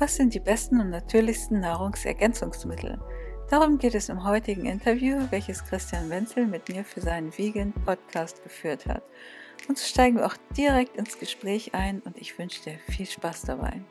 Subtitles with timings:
[0.00, 2.98] Was sind die besten und natürlichsten Nahrungsergänzungsmittel?
[3.50, 8.42] Darum geht es im heutigen Interview, welches Christian Wenzel mit mir für seinen Vegan Podcast
[8.42, 9.02] geführt hat.
[9.68, 13.42] Und so steigen wir auch direkt ins Gespräch ein und ich wünsche dir viel Spaß
[13.42, 13.82] dabei.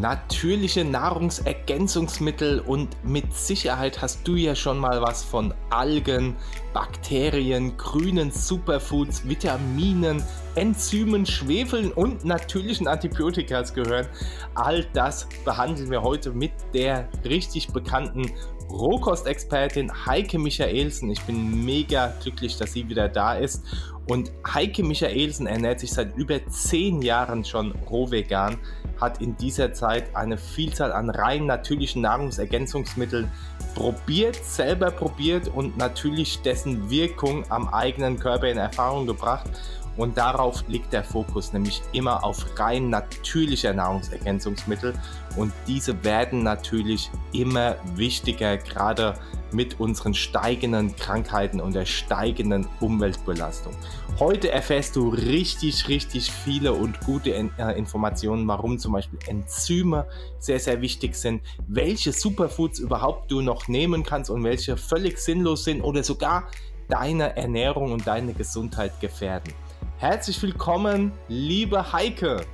[0.00, 6.34] Natürliche Nahrungsergänzungsmittel und mit Sicherheit hast du ja schon mal was von Algen,
[6.72, 10.22] Bakterien, grünen Superfoods, Vitaminen,
[10.56, 14.08] Enzymen, Schwefeln und natürlichen Antibiotikas gehört.
[14.54, 18.32] All das behandeln wir heute mit der richtig bekannten
[18.70, 21.10] Rohkostexpertin Heike Michaelsen.
[21.10, 23.64] Ich bin mega glücklich, dass sie wieder da ist.
[24.08, 28.58] Und Heike Michaelsen ernährt sich seit über zehn Jahren schon rohvegan
[29.04, 33.30] hat in dieser Zeit eine Vielzahl an rein natürlichen Nahrungsergänzungsmitteln
[33.74, 39.50] probiert, selber probiert und natürlich dessen Wirkung am eigenen Körper in Erfahrung gebracht.
[39.96, 44.94] Und darauf liegt der Fokus, nämlich immer auf rein natürlicher Nahrungsergänzungsmittel.
[45.36, 49.14] Und diese werden natürlich immer wichtiger, gerade
[49.52, 53.72] mit unseren steigenden Krankheiten und der steigenden Umweltbelastung.
[54.18, 60.06] Heute erfährst du richtig, richtig viele und gute äh, Informationen, warum zum Beispiel Enzyme
[60.38, 65.64] sehr, sehr wichtig sind, welche Superfoods überhaupt du noch nehmen kannst und welche völlig sinnlos
[65.64, 66.48] sind oder sogar
[66.88, 69.52] deine Ernährung und deine Gesundheit gefährden.
[69.98, 72.44] Herzlich willkommen, liebe Heike.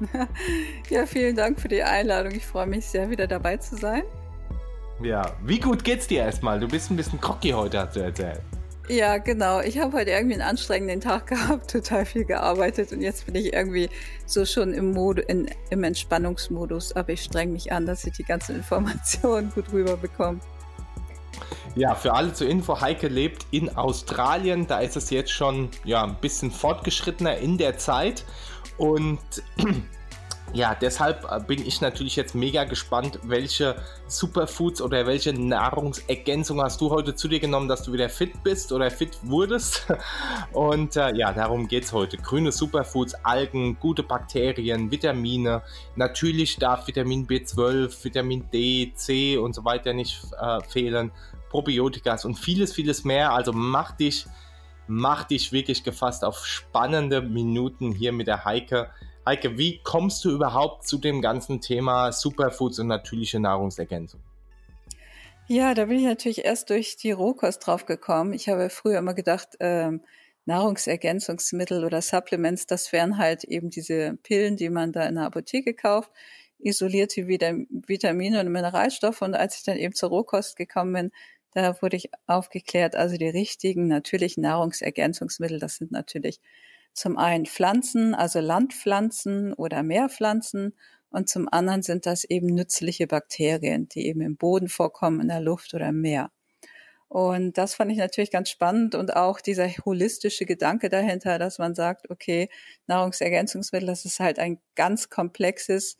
[0.90, 2.32] Ja, vielen Dank für die Einladung.
[2.32, 4.02] Ich freue mich sehr, wieder dabei zu sein.
[5.02, 6.60] Ja, wie gut geht's dir erstmal?
[6.60, 8.40] Du bist ein bisschen cocky heute, hast du erzählt.
[8.88, 9.60] Ja, genau.
[9.60, 13.52] Ich habe heute irgendwie einen anstrengenden Tag gehabt, total viel gearbeitet und jetzt bin ich
[13.52, 13.88] irgendwie
[14.26, 16.94] so schon im, Mode, in, im Entspannungsmodus.
[16.94, 20.40] Aber ich streng mich an, dass ich die ganzen Informationen gut rüberbekomme.
[21.76, 24.66] Ja, für alle zur Info, Heike lebt in Australien.
[24.66, 28.24] Da ist es jetzt schon ja, ein bisschen fortgeschrittener in der Zeit.
[28.78, 29.18] Und
[30.52, 33.74] ja, deshalb äh, bin ich natürlich jetzt mega gespannt, welche
[34.06, 38.70] Superfoods oder welche Nahrungsergänzung hast du heute zu dir genommen, dass du wieder fit bist
[38.70, 39.86] oder fit wurdest.
[40.52, 42.18] Und äh, ja, darum geht es heute.
[42.18, 45.62] Grüne Superfoods, Algen, gute Bakterien, Vitamine.
[45.96, 51.10] Natürlich darf Vitamin B12, Vitamin D, C und so weiter nicht äh, fehlen.
[51.50, 53.32] Probiotikas und vieles, vieles mehr.
[53.32, 54.26] Also mach dich,
[54.86, 58.90] mach dich wirklich gefasst auf spannende Minuten hier mit der Heike.
[59.26, 64.20] Heike, wie kommst du überhaupt zu dem ganzen Thema Superfoods und natürliche Nahrungsergänzung?
[65.46, 68.34] Ja, da bin ich natürlich erst durch die Rohkost drauf gekommen.
[68.34, 70.02] Ich habe früher immer gedacht, ähm,
[70.44, 75.72] Nahrungsergänzungsmittel oder Supplements, das wären halt eben diese Pillen, die man da in der Apotheke
[75.72, 76.10] kauft,
[76.58, 79.22] isolierte Vitamine und Mineralstoffe.
[79.22, 81.10] Und als ich dann eben zur Rohkost gekommen bin,
[81.52, 86.40] da wurde ich aufgeklärt, also die richtigen natürlichen Nahrungsergänzungsmittel, das sind natürlich
[86.94, 90.74] zum einen Pflanzen, also Landpflanzen oder Meerpflanzen
[91.10, 95.40] und zum anderen sind das eben nützliche Bakterien, die eben im Boden vorkommen, in der
[95.40, 96.30] Luft oder im Meer.
[97.08, 101.76] Und das fand ich natürlich ganz spannend und auch dieser holistische Gedanke dahinter, dass man
[101.76, 102.48] sagt, okay,
[102.88, 105.96] Nahrungsergänzungsmittel, das ist halt ein ganz komplexes,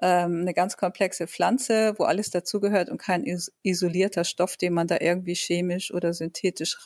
[0.00, 3.24] ähm, eine ganz komplexe Pflanze, wo alles dazugehört und kein
[3.62, 6.78] isolierter Stoff, den man da irgendwie chemisch oder synthetisch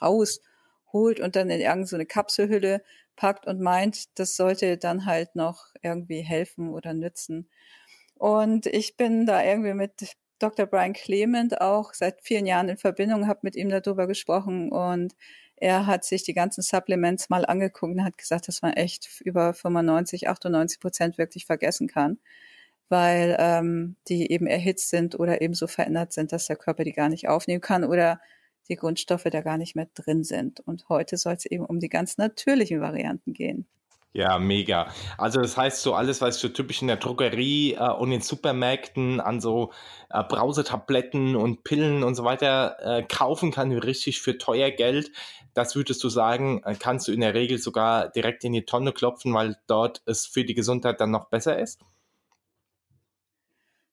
[0.93, 2.83] rausholt und dann in irgendeine Kapselhülle
[3.17, 7.49] packt und meint, das sollte dann halt noch irgendwie helfen oder nützen.
[8.15, 10.67] Und ich bin da irgendwie mit Dr.
[10.67, 15.15] Brian Clement auch seit vielen Jahren in Verbindung, habe mit ihm darüber gesprochen und
[15.57, 19.53] er hat sich die ganzen Supplements mal angeguckt und hat gesagt, dass man echt über
[19.53, 22.19] 95, 98 Prozent wirklich vergessen kann,
[22.89, 26.95] weil ähm, die eben erhitzt sind oder eben so verändert sind, dass der Körper die
[26.95, 28.21] gar nicht aufnehmen kann oder
[28.71, 30.61] die Grundstoffe da gar nicht mehr drin sind.
[30.61, 33.67] Und heute soll es eben um die ganz natürlichen Varianten gehen.
[34.13, 34.93] Ja, mega.
[35.19, 39.21] Also das heißt, so alles, was so typisch in der Drogerie äh, und in Supermärkten
[39.21, 39.71] an so
[40.11, 45.13] äh, Brausetabletten und Pillen und so weiter äh, kaufen kann, richtig für teuer Geld,
[45.55, 48.93] das würdest du sagen, äh, kannst du in der Regel sogar direkt in die Tonne
[48.93, 51.81] klopfen, weil dort es für die Gesundheit dann noch besser ist?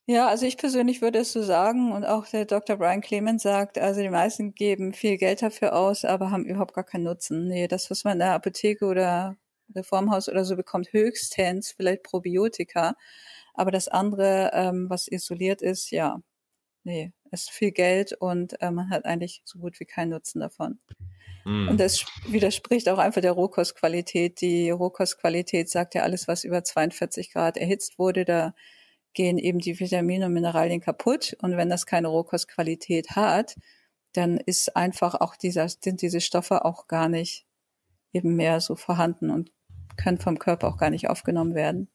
[0.09, 2.77] Ja, also ich persönlich würde es so sagen und auch der Dr.
[2.77, 6.85] Brian Clemens sagt, also die meisten geben viel Geld dafür aus, aber haben überhaupt gar
[6.85, 7.47] keinen Nutzen.
[7.49, 9.35] Nee, das, was man in der Apotheke oder
[9.75, 12.95] Reformhaus oder so bekommt, höchstens vielleicht Probiotika.
[13.53, 16.21] Aber das andere, ähm, was isoliert ist, ja,
[16.85, 20.79] nee, ist viel Geld und äh, man hat eigentlich so gut wie keinen Nutzen davon.
[21.43, 21.67] Mm.
[21.67, 24.39] Und das widerspricht auch einfach der Rohkostqualität.
[24.39, 28.53] Die Rohkostqualität sagt ja alles, was über 42 Grad erhitzt wurde, da
[29.17, 31.35] gehen eben die Vitamine und Mineralien kaputt.
[31.41, 33.55] Und wenn das keine Rohkostqualität hat,
[34.13, 37.45] dann ist einfach auch dieser, sind diese Stoffe auch gar nicht
[38.13, 39.51] eben mehr so vorhanden und
[39.97, 41.89] können vom Körper auch gar nicht aufgenommen werden.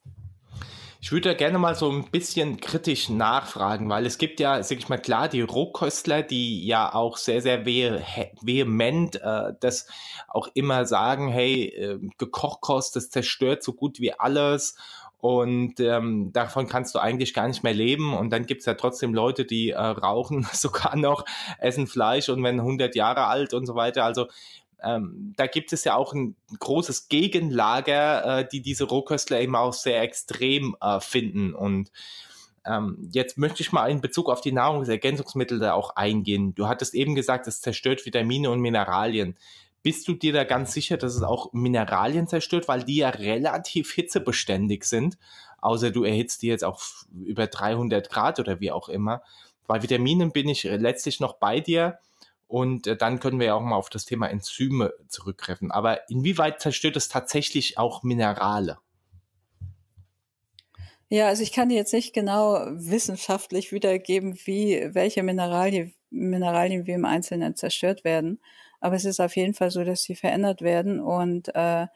[1.01, 4.79] Ich würde da gerne mal so ein bisschen kritisch nachfragen, weil es gibt ja, sag
[4.79, 9.89] ich mal, klar, die Rohköstler, die ja auch sehr, sehr vehement äh, das
[10.29, 14.77] auch immer sagen, hey, äh, Gekochkost, das zerstört so gut wie alles
[15.23, 18.13] und ähm, davon kannst du eigentlich gar nicht mehr leben.
[18.13, 21.25] Und dann gibt's ja trotzdem Leute, die äh, rauchen sogar noch,
[21.61, 24.05] essen Fleisch und wenn 100 Jahre alt und so weiter.
[24.05, 24.27] Also
[24.83, 29.75] ähm, da gibt es ja auch ein großes Gegenlager, äh, die diese Rohköstler eben auch
[29.75, 31.55] sehr extrem äh, finden.
[31.55, 31.93] Und
[32.67, 36.53] ähm, jetzt möchte ich mal in Bezug auf die Nahrungsergänzungsmittel da auch eingehen.
[36.57, 39.37] Du hattest eben gesagt, es zerstört Vitamine und Mineralien.
[39.83, 43.93] Bist du dir da ganz sicher, dass es auch Mineralien zerstört, weil die ja relativ
[43.93, 45.19] hitzebeständig sind?
[45.61, 49.23] Außer du erhitzt die jetzt auf über 300 Grad oder wie auch immer.
[49.67, 51.99] Bei Vitaminen bin ich letztlich noch bei dir.
[52.47, 55.71] Und äh, dann können wir ja auch mal auf das Thema Enzyme zurückgreifen.
[55.71, 58.79] Aber inwieweit zerstört es tatsächlich auch Minerale?
[61.09, 66.93] Ja, also ich kann dir jetzt nicht genau wissenschaftlich wiedergeben, wie welche Mineralien, Mineralien wie
[66.93, 68.39] im Einzelnen zerstört werden.
[68.83, 71.87] Aber es ist auf jeden Fall so, dass sie verändert werden und äh,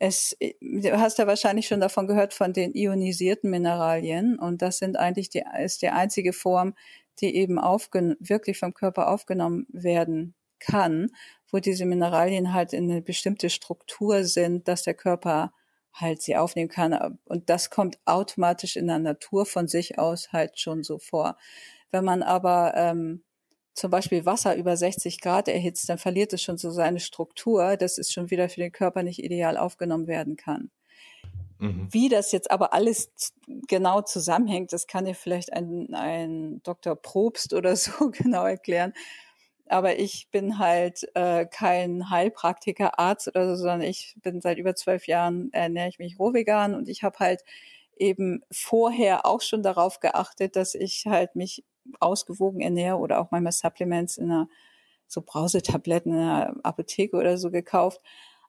[0.00, 4.96] es, du hast ja wahrscheinlich schon davon gehört von den ionisierten Mineralien und das sind
[4.96, 6.74] eigentlich die, ist die einzige Form,
[7.20, 11.10] die eben wirklich vom Körper aufgenommen werden kann,
[11.50, 15.52] wo diese Mineralien halt in eine bestimmte Struktur sind, dass der Körper
[15.92, 17.18] halt sie aufnehmen kann.
[17.24, 21.36] Und das kommt automatisch in der Natur von sich aus halt schon so vor.
[21.90, 23.24] Wenn man aber ähm,
[23.78, 27.96] zum Beispiel Wasser über 60 Grad erhitzt, dann verliert es schon so seine Struktur, dass
[27.98, 30.70] es schon wieder für den Körper nicht ideal aufgenommen werden kann.
[31.58, 31.88] Mhm.
[31.90, 33.12] Wie das jetzt aber alles
[33.68, 36.96] genau zusammenhängt, das kann dir vielleicht ein, ein Dr.
[36.96, 38.92] Probst oder so genau erklären.
[39.70, 44.74] Aber ich bin halt äh, kein Heilpraktiker, Arzt oder so, sondern ich bin seit über
[44.74, 47.44] zwölf Jahren, ernähre ich mich rohvegan und ich habe halt
[47.96, 51.64] eben vorher auch schon darauf geachtet, dass ich halt mich
[52.00, 54.48] ausgewogen ernähre oder auch manchmal Supplements in einer
[55.06, 58.00] so Brausetabletten in einer Apotheke oder so gekauft.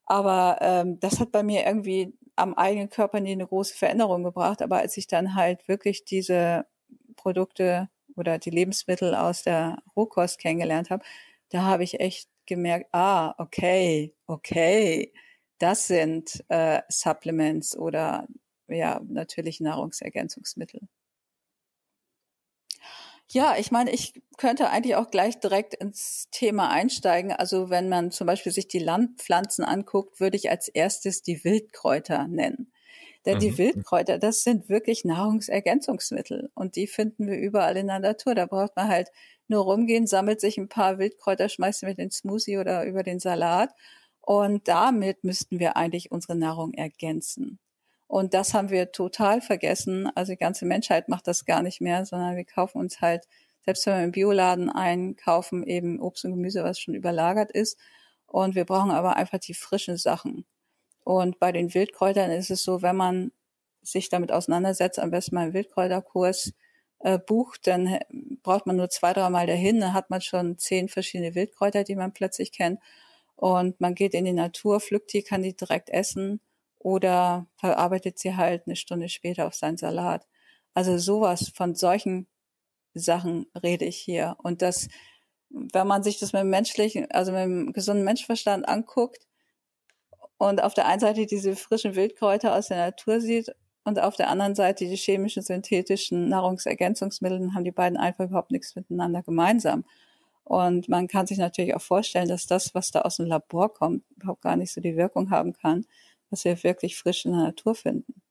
[0.05, 4.61] Aber ähm, das hat bei mir irgendwie am eigenen Körper nie eine große Veränderung gebracht.
[4.61, 6.65] Aber als ich dann halt wirklich diese
[7.15, 11.03] Produkte oder die Lebensmittel aus der Rohkost kennengelernt habe,
[11.49, 15.13] da habe ich echt gemerkt, ah, okay, okay,
[15.59, 18.27] das sind äh, Supplements oder
[18.67, 20.81] ja, natürlich Nahrungsergänzungsmittel.
[23.31, 27.31] Ja, ich meine, ich könnte eigentlich auch gleich direkt ins Thema einsteigen.
[27.31, 32.27] Also wenn man zum Beispiel sich die Landpflanzen anguckt, würde ich als erstes die Wildkräuter
[32.27, 32.71] nennen.
[33.25, 33.41] Denn mhm.
[33.41, 38.33] die Wildkräuter, das sind wirklich Nahrungsergänzungsmittel und die finden wir überall in der Natur.
[38.33, 39.09] Da braucht man halt
[39.47, 43.19] nur rumgehen, sammelt sich ein paar Wildkräuter, schmeißt sie mit den Smoothie oder über den
[43.19, 43.71] Salat
[44.21, 47.59] und damit müssten wir eigentlich unsere Nahrung ergänzen.
[48.09, 50.09] Und das haben wir total vergessen.
[50.15, 53.27] Also die ganze Menschheit macht das gar nicht mehr, sondern wir kaufen uns halt,
[53.65, 57.77] selbst wenn wir im Bioladen einkaufen, eben Obst und Gemüse, was schon überlagert ist.
[58.25, 60.47] Und wir brauchen aber einfach die frischen Sachen.
[61.03, 63.31] Und bei den Wildkräutern ist es so, wenn man
[63.83, 66.53] sich damit auseinandersetzt, am besten mal einen Wildkräuterkurs
[67.01, 67.99] äh, bucht, dann
[68.41, 72.11] braucht man nur zwei, dreimal dahin, dann hat man schon zehn verschiedene Wildkräuter, die man
[72.11, 72.79] plötzlich kennt.
[73.35, 76.41] Und man geht in die Natur, pflückt die, kann die direkt essen
[76.79, 80.25] oder verarbeitet sie halt eine Stunde später auf seinen Salat.
[80.73, 82.27] Also sowas von solchen
[82.93, 84.37] Sachen rede ich hier.
[84.41, 84.87] Und das,
[85.49, 89.27] wenn man sich das mit dem menschlichen, also mit dem gesunden Menschverstand anguckt
[90.37, 94.29] und auf der einen Seite diese frischen Wildkräuter aus der Natur sieht und auf der
[94.29, 99.83] anderen Seite die chemischen, synthetischen Nahrungsergänzungsmittel, dann haben die beiden einfach überhaupt nichts miteinander gemeinsam.
[100.43, 104.03] Und man kann sich natürlich auch vorstellen, dass das, was da aus dem Labor kommt,
[104.15, 105.85] überhaupt gar nicht so die Wirkung haben kann,
[106.29, 108.21] was wir wirklich frisch in der Natur finden.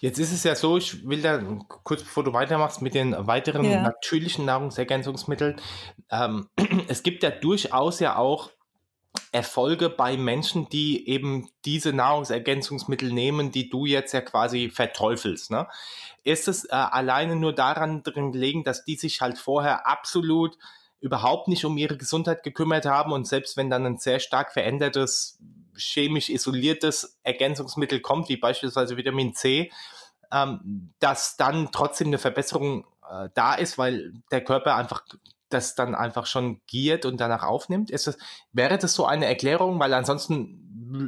[0.00, 1.40] Jetzt ist es ja so, ich will da
[1.84, 3.82] kurz bevor du weitermachst mit den weiteren ja.
[3.82, 5.60] natürlichen Nahrungsergänzungsmitteln.
[6.10, 6.48] Ähm,
[6.88, 8.50] es gibt ja durchaus ja auch
[9.32, 15.50] Erfolge bei Menschen, die eben diese Nahrungsergänzungsmittel nehmen, die du jetzt ja quasi verteufelst.
[15.50, 15.68] Ne?
[16.24, 20.58] Ist es äh, alleine nur daran drin gelegen, dass die sich halt vorher absolut
[21.00, 25.38] überhaupt nicht um ihre Gesundheit gekümmert haben und selbst wenn dann ein sehr stark verändertes
[25.76, 29.70] chemisch isoliertes Ergänzungsmittel kommt, wie beispielsweise Vitamin C,
[30.32, 35.02] ähm, dass dann trotzdem eine Verbesserung äh, da ist, weil der Körper einfach
[35.54, 37.92] das dann einfach schon giert und danach aufnimmt?
[37.92, 38.18] Das,
[38.52, 39.78] wäre das so eine Erklärung?
[39.78, 40.60] Weil ansonsten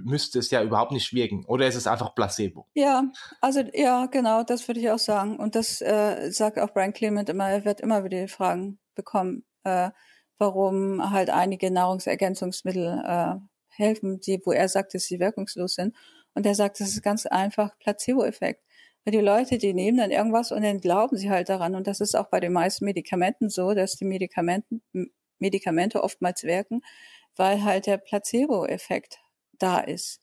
[0.05, 1.45] müsste es ja überhaupt nicht wirken.
[1.47, 2.67] Oder ist es einfach Placebo?
[2.75, 3.05] Ja,
[3.41, 5.37] also ja, genau, das würde ich auch sagen.
[5.37, 9.45] Und das äh, sagt auch Brian Clement immer, er wird immer wieder die Fragen bekommen,
[9.65, 9.91] äh,
[10.39, 13.35] warum halt einige Nahrungsergänzungsmittel äh,
[13.79, 15.95] helfen, die, wo er sagt, dass sie wirkungslos sind.
[16.35, 18.63] Und der sagt, das ist ganz einfach Placebo-Effekt.
[19.05, 21.75] Weil die Leute, die nehmen dann irgendwas und dann glauben sie halt daran.
[21.75, 24.83] Und das ist auch bei den meisten Medikamenten so, dass die Medikamenten,
[25.39, 26.81] Medikamente oftmals wirken,
[27.37, 29.19] weil halt der Placebo-Effekt
[29.59, 30.21] da ist.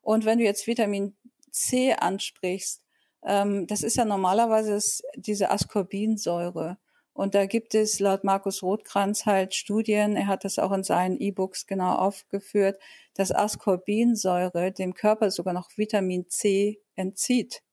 [0.00, 1.16] Und wenn du jetzt Vitamin
[1.50, 2.82] C ansprichst,
[3.24, 4.80] ähm, das ist ja normalerweise
[5.16, 6.78] diese Ascorbinsäure.
[7.18, 11.18] Und da gibt es laut Markus Rothkranz halt Studien, er hat das auch in seinen
[11.18, 12.80] E-Books genau aufgeführt,
[13.14, 17.64] dass Ascorbinsäure dem Körper sogar noch Vitamin C entzieht.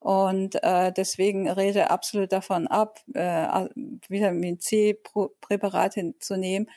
[0.00, 3.68] Und äh, deswegen rede er absolut davon ab, äh,
[4.06, 6.68] Vitamin C-Präparate zu nehmen,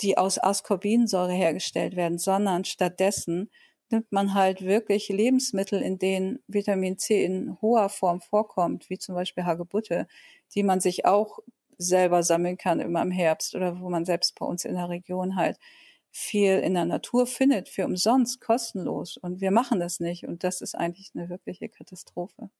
[0.00, 3.50] die aus Ascorbinsäure hergestellt werden, sondern stattdessen
[3.90, 9.14] nimmt man halt wirklich Lebensmittel, in denen Vitamin C in hoher Form vorkommt, wie zum
[9.14, 10.06] Beispiel Hagebutte,
[10.54, 11.38] die man sich auch
[11.76, 15.36] selber sammeln kann immer im Herbst oder wo man selbst bei uns in der Region
[15.36, 15.58] halt
[16.10, 19.16] viel in der Natur findet, für umsonst, kostenlos.
[19.16, 20.24] Und wir machen das nicht.
[20.24, 22.50] Und das ist eigentlich eine wirkliche Katastrophe.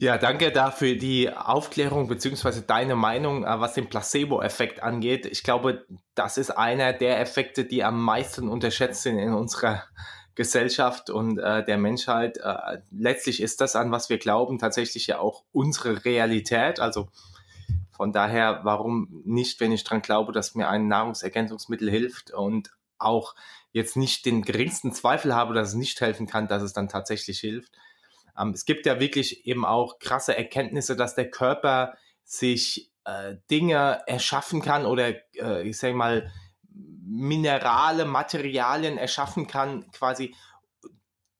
[0.00, 5.26] Ja, danke dafür die Aufklärung beziehungsweise deine Meinung, äh, was den Placebo-Effekt angeht.
[5.26, 5.84] Ich glaube,
[6.20, 9.84] das ist einer der Effekte, die am meisten unterschätzt sind in unserer
[10.34, 12.36] Gesellschaft und äh, der Menschheit.
[12.36, 16.78] Äh, letztlich ist das, an was wir glauben, tatsächlich ja auch unsere Realität.
[16.78, 17.08] Also
[17.90, 23.34] von daher, warum nicht, wenn ich dran glaube, dass mir ein Nahrungsergänzungsmittel hilft und auch
[23.72, 27.40] jetzt nicht den geringsten Zweifel habe, dass es nicht helfen kann, dass es dann tatsächlich
[27.40, 27.72] hilft.
[28.38, 34.02] Ähm, es gibt ja wirklich eben auch krasse Erkenntnisse, dass der Körper sich äh, Dinge
[34.06, 36.30] erschaffen kann oder äh, ich sage mal
[36.72, 40.34] Minerale, Materialien erschaffen kann, quasi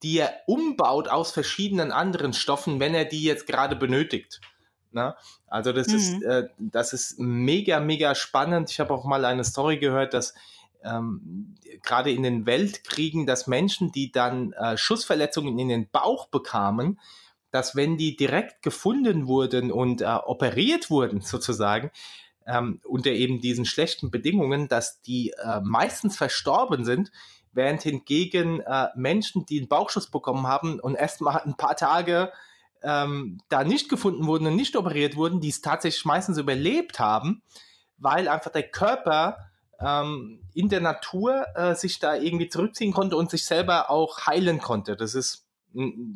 [0.02, 4.40] die er umbaut aus verschiedenen anderen Stoffen, wenn er die jetzt gerade benötigt.
[4.92, 5.16] Na?
[5.46, 5.96] Also das mhm.
[5.96, 8.70] ist äh, das ist mega mega spannend.
[8.70, 10.34] Ich habe auch mal eine Story gehört, dass
[10.82, 16.98] ähm, gerade in den Weltkriegen, dass Menschen, die dann äh, Schussverletzungen in den Bauch bekamen,
[17.50, 21.90] dass wenn die direkt gefunden wurden und äh, operiert wurden sozusagen,
[22.46, 27.12] ähm, unter eben diesen schlechten Bedingungen, dass die äh, meistens verstorben sind,
[27.52, 32.32] während hingegen äh, Menschen, die einen Bauchschuss bekommen haben und erstmal ein paar Tage
[32.82, 37.42] ähm, da nicht gefunden wurden und nicht operiert wurden, die es tatsächlich meistens überlebt haben,
[37.98, 43.30] weil einfach der Körper ähm, in der Natur äh, sich da irgendwie zurückziehen konnte und
[43.30, 44.96] sich selber auch heilen konnte.
[44.96, 45.46] Das ist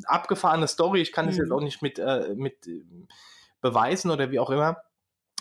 [0.06, 1.00] abgefahrene Story.
[1.00, 1.52] Ich kann das jetzt mhm.
[1.52, 2.82] auch nicht mit, äh, mit äh,
[3.60, 4.78] beweisen oder wie auch immer.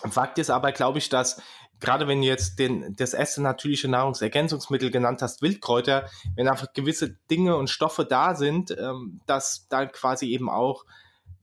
[0.10, 1.41] Fakt ist aber, glaube ich, dass
[1.79, 7.17] gerade wenn du jetzt den, das erste natürliche Nahrungsergänzungsmittel genannt hast, Wildkräuter, wenn einfach gewisse
[7.29, 10.86] Dinge und Stoffe da sind, ähm, dass da quasi eben auch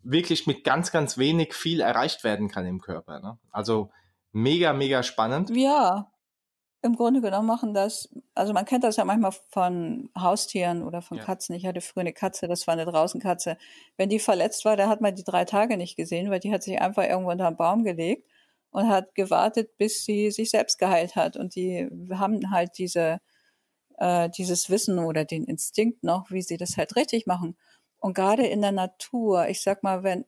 [0.03, 3.21] wirklich mit ganz, ganz wenig viel erreicht werden kann im Körper.
[3.21, 3.39] Ne?
[3.51, 3.91] Also
[4.33, 5.51] mega, mega spannend.
[5.55, 6.11] Ja,
[6.83, 11.19] im Grunde genommen machen das, also man kennt das ja manchmal von Haustieren oder von
[11.19, 11.25] ja.
[11.25, 11.55] Katzen.
[11.55, 13.59] Ich hatte früher eine Katze, das war eine Draußenkatze.
[13.97, 16.63] Wenn die verletzt war, da hat man die drei Tage nicht gesehen, weil die hat
[16.63, 18.27] sich einfach irgendwo unter einen Baum gelegt
[18.71, 21.37] und hat gewartet, bis sie sich selbst geheilt hat.
[21.37, 23.21] Und die haben halt diese,
[23.99, 27.57] äh, dieses Wissen oder den Instinkt noch, wie sie das halt richtig machen.
[27.99, 30.25] Und gerade in der Natur, ich sag mal, wenn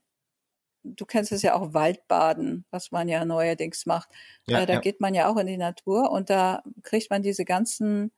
[0.85, 4.09] du kennst es ja auch Waldbaden, was man ja neuerdings macht.
[4.47, 4.81] Ja, äh, da ja.
[4.81, 8.13] geht man ja auch in die Natur und da kriegt man diese ganzen,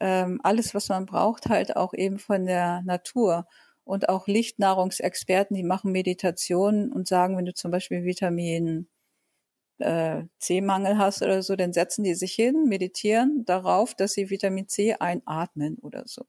[0.00, 3.46] ähm, alles, was man braucht, halt auch eben von der Natur.
[3.84, 8.88] Und auch Lichtnahrungsexperten, die machen Meditationen und sagen, wenn du zum Beispiel Vitamin
[9.78, 14.68] äh, C-Mangel hast oder so, dann setzen die sich hin, meditieren darauf, dass sie Vitamin
[14.68, 16.24] C einatmen oder so.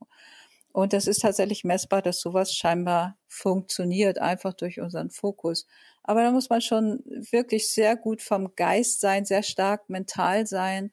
[0.77, 5.65] Und das ist tatsächlich messbar, dass sowas scheinbar funktioniert, einfach durch unseren Fokus.
[6.03, 6.99] Aber da muss man schon
[7.31, 10.91] wirklich sehr gut vom Geist sein, sehr stark mental sein.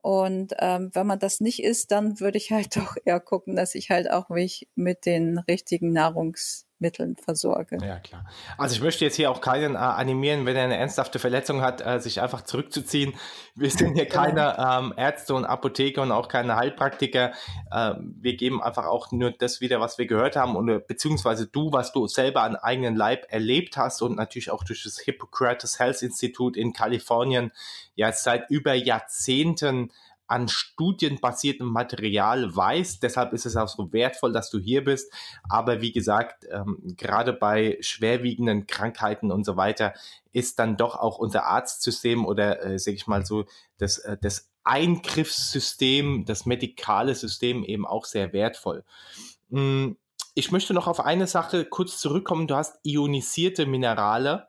[0.00, 3.74] Und ähm, wenn man das nicht ist, dann würde ich halt doch eher gucken, dass
[3.74, 7.78] ich halt auch mich mit den richtigen Nahrungs Mitteln versorge.
[7.80, 8.26] Ja, klar.
[8.58, 11.84] Also ich möchte jetzt hier auch keinen äh, animieren, wenn er eine ernsthafte Verletzung hat,
[11.84, 13.14] äh, sich einfach zurückzuziehen.
[13.54, 14.22] Wir sind hier genau.
[14.22, 17.32] keine ähm, Ärzte und Apotheker und auch keine Heilpraktiker.
[17.70, 21.46] Äh, wir geben einfach auch nur das wieder, was wir gehört haben und äh, beziehungsweise
[21.46, 25.78] du, was du selber an eigenen Leib erlebt hast und natürlich auch durch das Hippocrates
[25.78, 27.50] Health Institute in Kalifornien
[27.94, 29.90] ja seit über Jahrzehnten
[30.28, 33.00] an studienbasiertem Material weiß.
[33.00, 35.12] Deshalb ist es auch so wertvoll, dass du hier bist.
[35.48, 39.94] Aber wie gesagt, ähm, gerade bei schwerwiegenden Krankheiten und so weiter
[40.32, 43.44] ist dann doch auch unser Arztsystem oder, äh, sage ich mal so,
[43.78, 48.84] das, äh, das Eingriffssystem, das medikale System eben auch sehr wertvoll.
[49.50, 49.96] Hm,
[50.34, 52.46] ich möchte noch auf eine Sache kurz zurückkommen.
[52.46, 54.48] Du hast ionisierte Minerale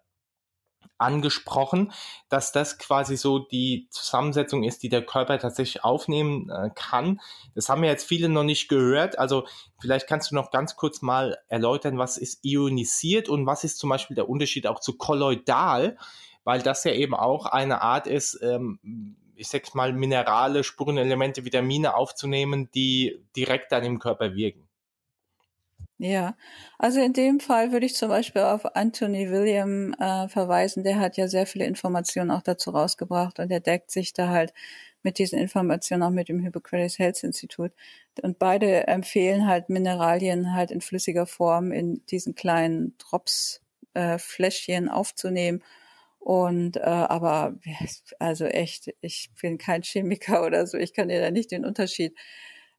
[0.97, 1.91] angesprochen,
[2.29, 7.19] dass das quasi so die Zusammensetzung ist, die der Körper tatsächlich aufnehmen äh, kann.
[7.55, 9.19] Das haben ja jetzt viele noch nicht gehört.
[9.19, 9.45] Also
[9.79, 13.89] vielleicht kannst du noch ganz kurz mal erläutern, was ist ionisiert und was ist zum
[13.89, 15.97] Beispiel der Unterschied auch zu kolloidal,
[16.43, 18.79] weil das ja eben auch eine Art ist, ähm,
[19.35, 24.66] ich sag's mal, Minerale, Spurenelemente, Vitamine aufzunehmen, die direkt dann im Körper wirken.
[25.99, 26.35] Ja,
[26.77, 30.83] also in dem Fall würde ich zum Beispiel auf Anthony William äh, verweisen.
[30.83, 34.53] Der hat ja sehr viele Informationen auch dazu rausgebracht und er deckt sich da halt
[35.01, 37.73] mit diesen Informationen auch mit dem Hippocrates Health Institute.
[38.21, 43.61] Und beide empfehlen halt Mineralien halt in flüssiger Form in diesen kleinen Drops
[43.95, 45.63] äh, Fläschchen aufzunehmen.
[46.19, 47.55] Und äh, aber
[48.19, 52.15] also echt, ich bin kein Chemiker oder so, ich kann dir da nicht den Unterschied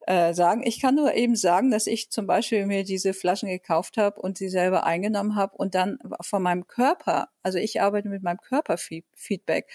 [0.08, 0.62] äh, sagen.
[0.64, 4.38] Ich kann nur eben sagen, dass ich zum Beispiel mir diese Flaschen gekauft habe und
[4.38, 9.70] sie selber eingenommen habe und dann von meinem Körper, also ich arbeite mit meinem Körperfeedback.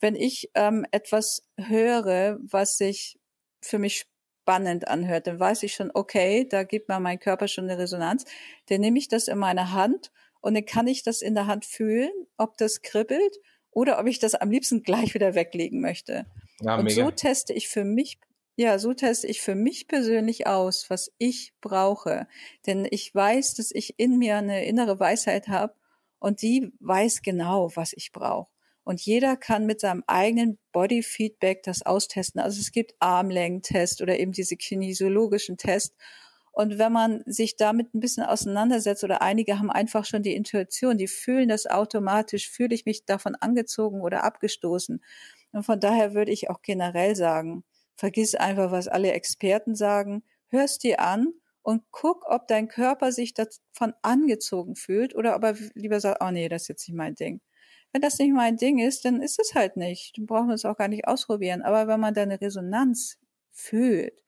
[0.00, 3.18] Wenn ich ähm, etwas höre, was sich
[3.60, 4.06] für mich
[4.40, 8.24] spannend anhört, dann weiß ich schon, okay, da gibt mir mein Körper schon eine Resonanz.
[8.70, 11.66] Dann nehme ich das in meine Hand und dann kann ich das in der Hand
[11.66, 13.36] fühlen, ob das kribbelt
[13.72, 16.24] oder ob ich das am liebsten gleich wieder weglegen möchte.
[16.60, 17.04] Ja, und mega.
[17.04, 18.18] so teste ich für mich
[18.56, 22.26] ja, so teste ich für mich persönlich aus, was ich brauche.
[22.66, 25.74] Denn ich weiß, dass ich in mir eine innere Weisheit habe
[26.18, 28.48] und die weiß genau, was ich brauche.
[28.82, 32.40] Und jeder kann mit seinem eigenen Body Feedback das austesten.
[32.40, 35.96] Also es gibt Armlängentest oder eben diese kinesiologischen Tests.
[36.52, 40.96] Und wenn man sich damit ein bisschen auseinandersetzt oder einige haben einfach schon die Intuition,
[40.96, 45.02] die fühlen das automatisch, fühle ich mich davon angezogen oder abgestoßen.
[45.52, 47.64] Und von daher würde ich auch generell sagen,
[47.96, 53.34] Vergiss einfach, was alle Experten sagen, hörst dir an und guck, ob dein Körper sich
[53.34, 57.14] davon angezogen fühlt oder ob er lieber sagt, oh nee, das ist jetzt nicht mein
[57.14, 57.40] Ding.
[57.92, 60.18] Wenn das nicht mein Ding ist, dann ist es halt nicht.
[60.18, 61.62] Dann brauchen wir es auch gar nicht ausprobieren.
[61.62, 63.18] Aber wenn man deine Resonanz
[63.52, 64.22] fühlt,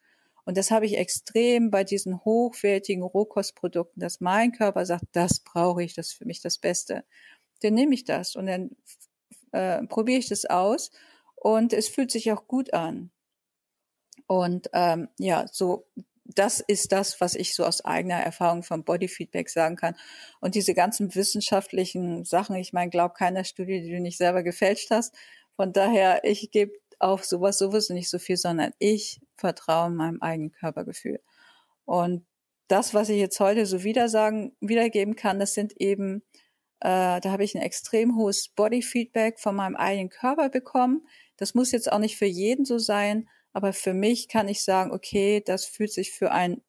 [0.46, 5.82] und das habe ich extrem bei diesen hochwertigen Rohkostprodukten, dass mein Körper sagt, das brauche
[5.82, 7.04] ich, das ist für mich das Beste.
[7.60, 8.70] Dann nehme ich das und dann
[9.52, 10.90] äh, probiere ich das aus
[11.34, 13.10] und es fühlt sich auch gut an.
[14.28, 15.86] Und ähm, ja, so
[16.34, 19.96] das ist das, was ich so aus eigener Erfahrung vom Bodyfeedback sagen kann.
[20.40, 24.90] Und diese ganzen wissenschaftlichen Sachen, ich meine, glaub keiner Studie, die du nicht selber gefälscht
[24.90, 25.14] hast.
[25.56, 30.52] Von daher, ich gebe auf sowas sowieso nicht so viel, sondern ich vertraue meinem eigenen
[30.52, 31.20] Körpergefühl.
[31.84, 32.26] Und
[32.68, 36.22] das, was ich jetzt heute so wieder sagen, wiedergeben kann, das sind eben,
[36.80, 41.06] äh, da habe ich ein extrem hohes Bodyfeedback von meinem eigenen Körper bekommen.
[41.38, 44.92] Das muss jetzt auch nicht für jeden so sein, aber für mich kann ich sagen,
[44.92, 46.62] okay, das fühlt sich für einen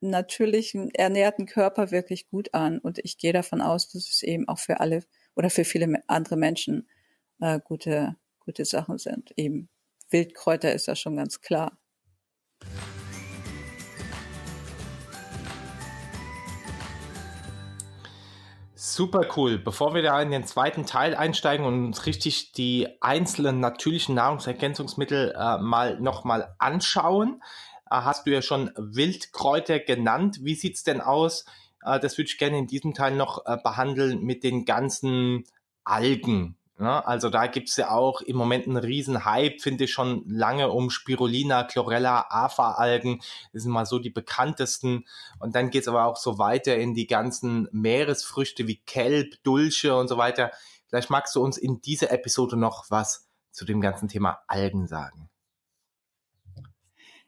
[0.00, 2.78] natürlichen, ernährten Körper wirklich gut an.
[2.78, 5.04] Und ich gehe davon aus, dass es eben auch für alle
[5.36, 6.88] oder für viele andere Menschen
[7.40, 9.32] äh, gute, gute Sachen sind.
[9.36, 9.68] Eben
[10.10, 11.78] Wildkräuter ist ja schon ganz klar.
[18.94, 19.56] Super cool.
[19.56, 25.34] Bevor wir da in den zweiten Teil einsteigen und uns richtig die einzelnen natürlichen Nahrungsergänzungsmittel
[25.34, 27.42] äh, mal nochmal anschauen,
[27.90, 30.40] äh, hast du ja schon Wildkräuter genannt.
[30.42, 31.46] Wie sieht's denn aus?
[31.82, 35.44] Äh, das würde ich gerne in diesem Teil noch äh, behandeln mit den ganzen
[35.84, 36.58] Algen.
[36.82, 37.06] Ne?
[37.06, 40.90] Also da gibt's ja auch im Moment einen riesen Hype, finde ich schon lange um
[40.90, 43.20] Spirulina, Chlorella, Afa-Algen.
[43.52, 45.06] Das sind mal so die bekanntesten.
[45.38, 50.08] Und dann geht's aber auch so weiter in die ganzen Meeresfrüchte wie Kelb, Dulce und
[50.08, 50.50] so weiter.
[50.88, 55.30] Vielleicht magst du uns in dieser Episode noch was zu dem ganzen Thema Algen sagen.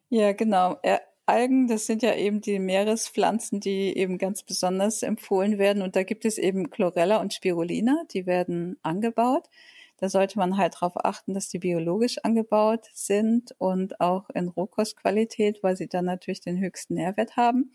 [0.08, 0.80] Ja, genau.
[1.26, 5.82] Algen, das sind ja eben die Meerespflanzen, die eben ganz besonders empfohlen werden.
[5.82, 9.48] Und da gibt es eben Chlorella und Spirulina, die werden angebaut.
[9.98, 15.62] Da sollte man halt darauf achten, dass die biologisch angebaut sind und auch in Rohkostqualität,
[15.62, 17.72] weil sie dann natürlich den höchsten Nährwert haben.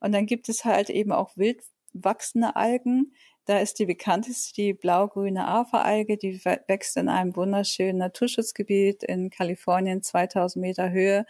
[0.00, 3.12] Und dann gibt es halt eben auch wild wachsende Algen.
[3.46, 10.02] Da ist die bekannteste die blau-grüne Afa-Alge, die wächst in einem wunderschönen Naturschutzgebiet in Kalifornien,
[10.02, 11.24] 2000 Meter Höhe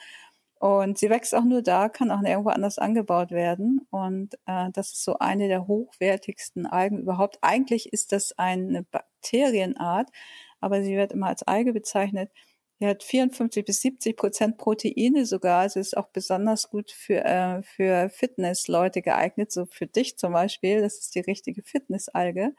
[0.60, 3.86] und sie wächst auch nur da, kann auch nirgendwo anders angebaut werden.
[3.88, 7.38] Und äh, das ist so eine der hochwertigsten Algen überhaupt.
[7.40, 10.10] Eigentlich ist das eine Bakterienart,
[10.60, 12.30] aber sie wird immer als Alge bezeichnet.
[12.78, 15.60] Sie hat 54 bis 70 Prozent Proteine sogar.
[15.60, 20.82] Also ist auch besonders gut für, äh, für Fitnessleute geeignet, so für dich zum Beispiel.
[20.82, 22.52] Das ist die richtige Fitnessalge.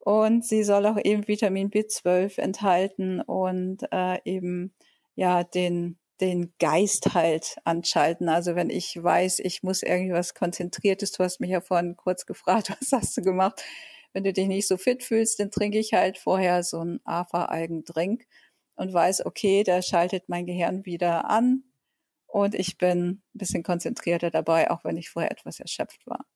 [0.00, 4.74] Und sie soll auch eben Vitamin B12 enthalten und äh, eben
[5.14, 8.28] ja den den Geist halt anschalten.
[8.28, 12.70] Also wenn ich weiß, ich muss irgendwas Konzentriertes, du hast mich ja vorhin kurz gefragt,
[12.80, 13.62] was hast du gemacht?
[14.12, 18.26] wenn du dich nicht so fit fühlst, dann trinke ich halt vorher so einen AFA-Algendrink
[18.74, 21.64] und weiß, okay, der schaltet mein Gehirn wieder an
[22.26, 26.26] und ich bin ein bisschen konzentrierter dabei, auch wenn ich vorher etwas erschöpft war.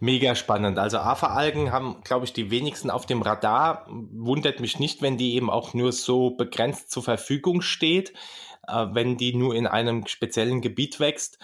[0.00, 0.78] Mega spannend.
[0.78, 3.86] Also AFA-Algen haben, glaube ich, die wenigsten auf dem Radar.
[3.88, 8.12] Wundert mich nicht, wenn die eben auch nur so begrenzt zur Verfügung steht,
[8.68, 11.38] äh, wenn die nur in einem speziellen Gebiet wächst.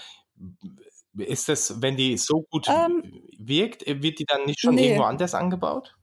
[1.16, 4.86] Ist das, wenn die so gut ähm, wirkt, wird die dann nicht schon nee.
[4.86, 5.96] irgendwo anders angebaut?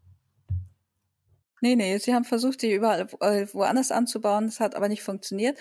[1.62, 5.60] Nee, nee, sie haben versucht, die überall äh, woanders anzubauen, das hat aber nicht funktioniert.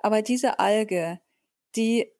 [0.00, 1.20] Aber diese Alge,
[1.76, 2.10] die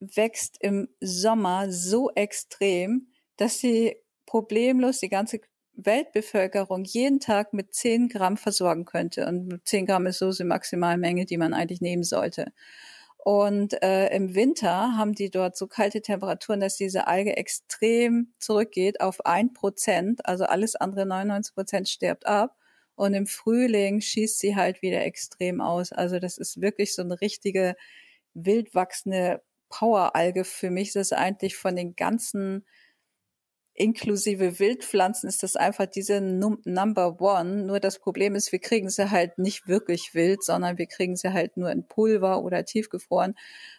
[0.00, 5.40] wächst im Sommer so extrem, dass sie problemlos die ganze
[5.74, 9.26] Weltbevölkerung jeden Tag mit 10 Gramm versorgen könnte.
[9.26, 12.52] Und 10 Gramm ist so die Maximalmenge, die man eigentlich nehmen sollte.
[13.24, 19.00] Und äh, im Winter haben die dort so kalte Temperaturen, dass diese Alge extrem zurückgeht
[19.00, 20.26] auf ein Prozent.
[20.26, 22.56] Also alles andere 99 Prozent stirbt ab.
[22.96, 25.92] Und im Frühling schießt sie halt wieder extrem aus.
[25.92, 27.76] Also das ist wirklich so eine richtige
[28.34, 30.92] wild wachsende Poweralge für mich.
[30.92, 32.66] Das ist eigentlich von den ganzen
[33.74, 37.64] inklusive Wildpflanzen ist das einfach diese Num Number One.
[37.64, 41.32] Nur das Problem ist, wir kriegen sie halt nicht wirklich wild, sondern wir kriegen sie
[41.32, 43.34] halt nur in Pulver oder tiefgefroren.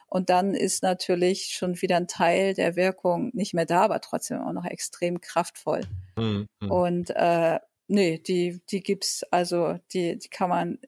[0.07, 4.41] Und dann ist natürlich schon wieder ein Teil der Wirkung nicht mehr da, aber trotzdem
[4.41, 5.81] auch noch extrem kraftvoll.
[6.17, 6.47] Mhm.
[6.69, 10.79] Und äh, nee, die, die gibt's, also die, die kann man,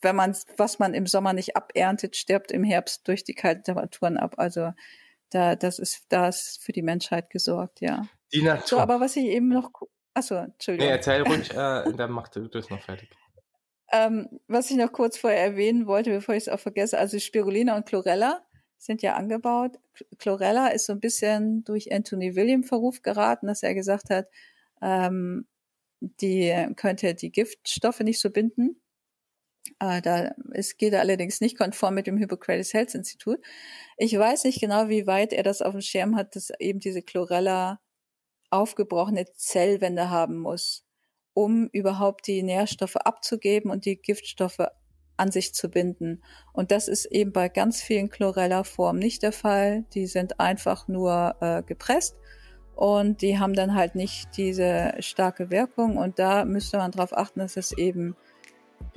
[0.00, 4.16] wenn man, was man im Sommer nicht aberntet, stirbt im Herbst durch die kalten Temperaturen
[4.16, 4.34] ab.
[4.36, 4.72] Also
[5.30, 8.06] da, das ist, da ist für die Menschheit gesorgt, ja.
[8.32, 8.66] Die Natur.
[8.66, 9.70] So, aber was ich eben noch,
[10.14, 10.86] achso, Entschuldigung.
[10.86, 13.10] Nee, erzähl ruhig, äh, dann mach du das noch fertig.
[13.90, 17.76] Ähm, was ich noch kurz vorher erwähnen wollte, bevor ich es auch vergesse, also Spirulina
[17.76, 18.44] und Chlorella
[18.76, 19.78] sind ja angebaut.
[20.18, 24.28] Chlorella ist so ein bisschen durch Anthony William Verruf geraten, dass er gesagt hat,
[24.82, 25.46] ähm,
[26.00, 28.80] die könnte die Giftstoffe nicht so binden.
[29.80, 33.38] Äh, da es geht allerdings nicht konform mit dem Hippocrates Health Institut.
[33.96, 37.02] Ich weiß nicht genau, wie weit er das auf dem Schirm hat, dass eben diese
[37.02, 37.80] Chlorella
[38.50, 40.84] aufgebrochene Zellwände haben muss,
[41.34, 44.66] um überhaupt die Nährstoffe abzugeben und die Giftstoffe
[45.16, 46.22] an sich zu binden.
[46.52, 49.84] Und das ist eben bei ganz vielen Chlorella-Formen nicht der Fall.
[49.94, 52.16] Die sind einfach nur äh, gepresst
[52.74, 55.96] und die haben dann halt nicht diese starke Wirkung.
[55.96, 58.16] Und da müsste man darauf achten, dass es eben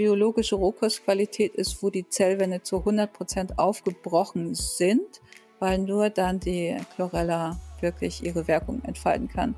[0.01, 5.21] biologische Rohkostqualität ist, wo die Zellwände zu 100 Prozent aufgebrochen sind,
[5.59, 9.53] weil nur dann die Chlorella wirklich ihre Wirkung entfalten kann.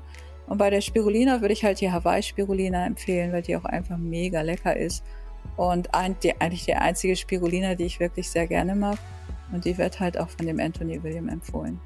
[0.46, 4.42] Und bei der Spirulina würde ich halt die Hawaii-Spirulina empfehlen, weil die auch einfach mega
[4.42, 5.02] lecker ist.
[5.56, 8.98] Und ein, die, eigentlich die einzige Spirulina, die ich wirklich sehr gerne mag.
[9.50, 11.80] Und die wird halt auch von dem Anthony William empfohlen.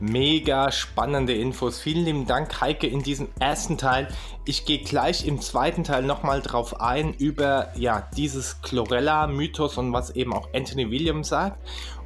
[0.00, 1.78] Mega spannende Infos.
[1.78, 4.08] Vielen lieben Dank, Heike, in diesem ersten Teil.
[4.46, 10.10] Ich gehe gleich im zweiten Teil nochmal drauf ein über ja, dieses Chlorella-Mythos und was
[10.16, 11.58] eben auch Anthony Williams sagt.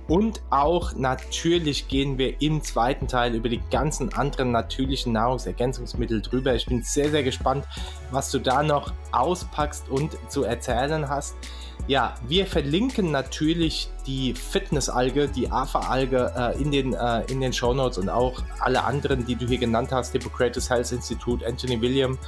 [0.07, 6.55] Und auch natürlich gehen wir im zweiten Teil über die ganzen anderen natürlichen Nahrungsergänzungsmittel drüber.
[6.55, 7.65] Ich bin sehr, sehr gespannt,
[8.11, 11.37] was du da noch auspackst und zu erzählen hast.
[11.87, 17.99] Ja, wir verlinken natürlich die Fitnessalge, die AFA-Alge äh, in den, äh, in den Shownotes
[17.99, 22.19] und auch alle anderen, die du hier genannt hast, Hippocrates Health Institute, Anthony William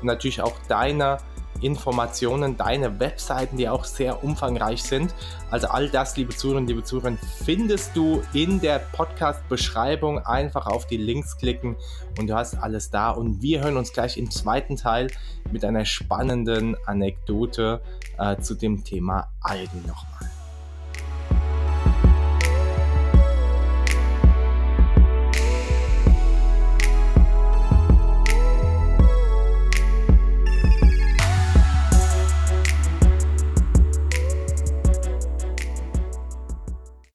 [0.00, 1.16] und natürlich auch deiner
[1.62, 5.14] Informationen, deine Webseiten, die auch sehr umfangreich sind.
[5.50, 10.18] Also all das, liebe Zuhörerinnen, liebe Zuhörer, findest du in der Podcast-Beschreibung.
[10.18, 11.76] Einfach auf die Links klicken
[12.18, 13.10] und du hast alles da.
[13.10, 15.08] Und wir hören uns gleich im zweiten Teil
[15.50, 17.80] mit einer spannenden Anekdote
[18.18, 20.15] äh, zu dem Thema Algen nochmal.